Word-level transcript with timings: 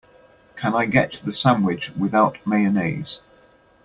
Can 0.55 0.73
I 0.73 0.85
get 0.87 1.21
the 1.23 1.31
sandwich 1.31 1.91
without 1.95 2.37
mayonnaise? 2.47 3.21